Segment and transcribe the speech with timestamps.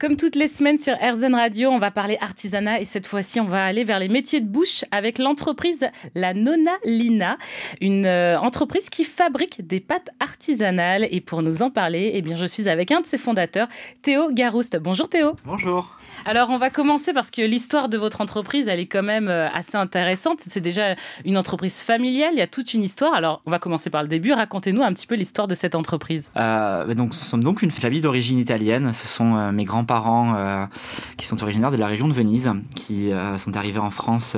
[0.00, 3.44] Comme toutes les semaines sur RZN Radio, on va parler artisanat et cette fois-ci, on
[3.44, 7.36] va aller vers les métiers de bouche avec l'entreprise La Nona Lina,
[7.82, 11.06] une euh, entreprise qui fabrique des pâtes artisanales.
[11.10, 13.68] Et pour nous en parler, eh je suis avec un de ses fondateurs,
[14.00, 14.78] Théo Garouste.
[14.78, 15.36] Bonjour Théo.
[15.44, 15.98] Bonjour.
[16.24, 19.48] Alors, on va commencer parce que l'histoire de votre entreprise, elle est quand même euh,
[19.50, 20.40] assez intéressante.
[20.40, 20.94] C'est déjà
[21.24, 23.14] une entreprise familiale, il y a toute une histoire.
[23.14, 24.32] Alors, on va commencer par le début.
[24.32, 26.30] Racontez-nous un petit peu l'histoire de cette entreprise.
[26.36, 28.92] Euh, donc, nous sommes donc une famille d'origine italienne.
[28.92, 30.68] Ce sont euh, mes grands-parents
[31.16, 34.36] qui sont originaires de la région de Venise, qui sont arrivés en France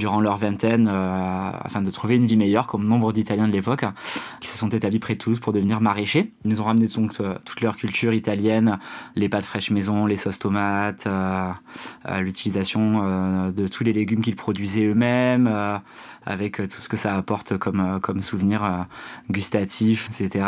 [0.00, 3.84] durant leur vingtaine euh, afin de trouver une vie meilleure, comme nombre d'Italiens de l'époque,
[4.40, 6.32] qui se sont établis près de Toulouse pour devenir maraîchers.
[6.44, 8.78] Ils nous ont ramené donc euh, toute leur culture italienne,
[9.14, 11.52] les pâtes fraîches maison, les sauces tomates, euh,
[12.20, 15.80] l'utilisation de tous les légumes qu'ils produisaient eux-mêmes,
[16.24, 18.86] avec tout ce que ça apporte comme, comme souvenir
[19.30, 20.46] gustatif, etc.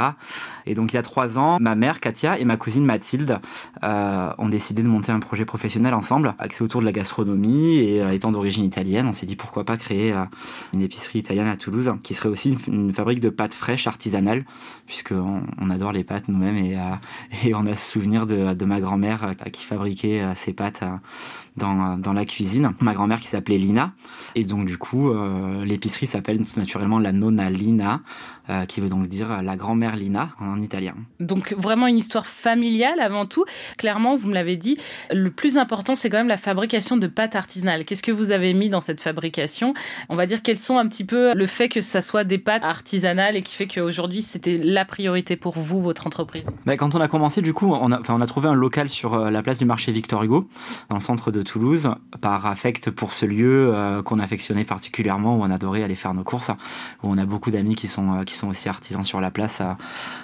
[0.64, 3.39] Et donc il y a trois ans, ma mère Katia et ma cousine Mathilde
[3.83, 8.33] ont décidé de monter un projet professionnel ensemble, axé autour de la gastronomie et étant
[8.33, 10.25] d'origine italienne, on s'est dit pourquoi pas créer euh,
[10.73, 14.45] une épicerie italienne à Toulouse, qui serait aussi une, fabrique de pâtes fraîches artisanales,
[14.87, 19.25] puisqu'on on adore les pâtes nous-mêmes et, euh, on a ce souvenir de, ma grand-mère
[19.25, 20.84] euh, qui fabriquait ses pâtes
[21.57, 22.73] dans, la cuisine.
[22.81, 23.93] Ma grand-mère qui s'appelait Lina.
[24.37, 25.12] Et donc du coup,
[25.65, 28.01] l'épicerie s'appelle naturellement la Nonna Lina,
[28.69, 30.95] qui veut donc dire la grand-mère Lina en italien.
[31.21, 33.45] Donc, vraiment une histoire familiale avant tout.
[33.77, 34.79] Clairement, vous me l'avez dit,
[35.11, 37.84] le plus important, c'est quand même la fabrication de pâtes artisanales.
[37.84, 39.01] Qu'est-ce que vous avez mis dans cette
[40.08, 42.64] On va dire quels sont un petit peu le fait que ça soit des pâtes
[42.64, 46.47] artisanales et qui fait qu'aujourd'hui, c'était la priorité pour vous, votre entreprise.
[46.66, 49.14] Bah, quand on a commencé, du coup, on a, on a trouvé un local sur
[49.14, 50.48] euh, la place du marché Victor Hugo,
[50.88, 55.42] dans le centre de Toulouse, par affect pour ce lieu euh, qu'on affectionnait particulièrement, où
[55.42, 56.50] on adorait aller faire nos courses,
[57.03, 59.62] où on a beaucoup d'amis qui sont, euh, qui sont aussi artisans sur la place.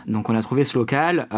[0.07, 1.29] Donc on a trouvé ce local,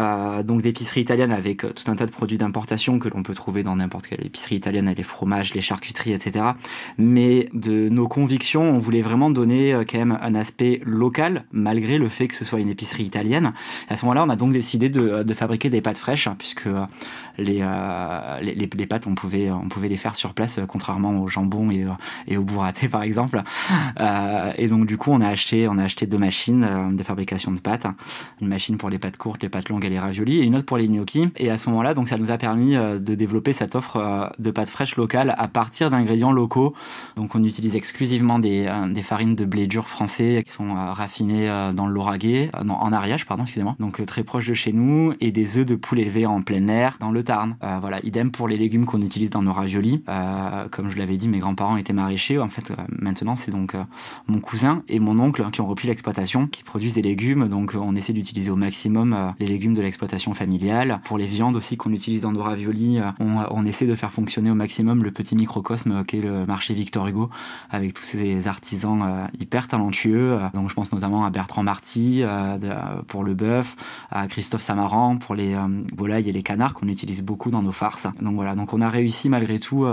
[0.45, 3.75] donc d'épicerie italienne avec tout un tas de produits d'importation que l'on peut trouver dans
[3.75, 6.45] n'importe quelle épicerie italienne, les fromages, les charcuteries, etc.
[6.97, 11.97] Mais de nos convictions, on voulait vraiment donner euh, quand même un aspect local, malgré
[11.97, 13.53] le fait que ce soit une épicerie italienne.
[13.89, 16.67] À ce moment-là, on a donc décidé de, de fabriquer des pâtes fraîches, hein, puisque
[16.67, 16.85] euh,
[17.37, 21.27] les, euh, les, pâtes, on pouvait, on pouvait les faire sur place, euh, contrairement au
[21.27, 21.89] jambon et, euh,
[22.27, 23.41] et au burrata, par exemple.
[23.99, 27.03] Euh, et donc, du coup, on a acheté, on a acheté deux machines euh, de
[27.03, 27.87] fabrication de pâtes.
[28.41, 30.65] Une machine pour les pâtes courtes, les pâtes longues et les raviolis, et une autre
[30.65, 31.29] pour les gnocchis.
[31.37, 34.27] Et à ce moment-là, donc, ça nous a permis euh, de développer cette offre euh,
[34.39, 36.73] de pâtes fraîches locales à partir d'ingrédients locaux.
[37.15, 40.93] Donc, on utilise exclusivement des, euh, des farines de blé dur français qui sont euh,
[40.93, 43.75] raffinées euh, dans le Lauragais, non, en Ariège, pardon, excusez-moi.
[43.79, 46.97] Donc, très proche de chez nous, et des œufs de poule élevés en plein air
[46.99, 47.55] dans le Tarn.
[47.81, 50.03] Voilà, idem pour les légumes qu'on utilise dans nos raviolis.
[50.71, 52.39] Comme je l'avais dit, mes grands-parents étaient maraîchers.
[52.39, 53.75] En fait, maintenant, c'est donc
[54.27, 57.47] mon cousin et mon oncle qui ont repris l'exploitation, qui produisent des légumes.
[57.47, 61.01] Donc, on essaie d'utiliser au maximum les légumes de l'exploitation familiale.
[61.05, 64.51] Pour les viandes aussi qu'on utilise dans nos raviolis, on, on essaie de faire fonctionner
[64.51, 67.29] au maximum le petit microcosme qu'est le marché Victor Hugo,
[67.69, 70.33] avec tous ces artisans euh, hyper talentueux.
[70.33, 72.57] Euh, Donc, je pense notamment à Bertrand Marty euh,
[73.07, 73.75] pour le bœuf,
[74.11, 75.55] à Christophe Samaran pour les
[75.95, 78.07] volailles et les canards qu'on utilise beaucoup dans nos farces.
[78.21, 79.85] Donc voilà, donc on a réussi malgré tout,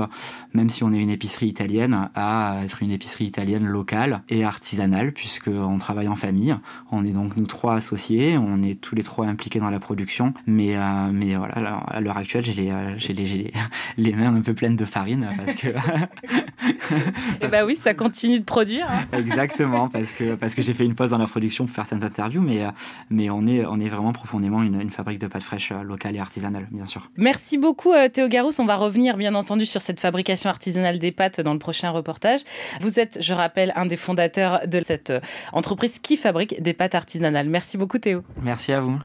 [0.55, 5.13] même si on est une épicerie italienne, à être une épicerie italienne locale et artisanale,
[5.13, 6.57] puisqu'on travaille en famille.
[6.91, 10.35] On est donc nous trois associés, on est tous les trois impliqués dans la production,
[10.47, 10.77] mais,
[11.13, 13.53] mais voilà, à l'heure actuelle, j'ai les, les,
[13.97, 15.69] les mains un peu pleines de farine parce que
[17.41, 18.87] Eh bah oui, ça continue de produire.
[18.91, 19.07] hein.
[19.19, 22.03] exactement parce que parce que j'ai fait une pause dans la production pour faire cette
[22.03, 22.71] interview, mais euh,
[23.11, 26.17] mais on est on est vraiment profondément une, une fabrique de pâtes fraîches euh, locale
[26.17, 27.11] et artisanale, bien sûr.
[27.17, 28.59] Merci beaucoup euh, Théo Garousse.
[28.59, 32.41] On va revenir bien entendu sur cette fabrication artisanale des pâtes dans le prochain reportage.
[32.81, 35.13] Vous êtes, je rappelle, un des fondateurs de cette
[35.53, 37.49] entreprise qui fabrique des pâtes artisanales.
[37.49, 38.23] Merci beaucoup Théo.
[38.43, 38.97] Merci à vous.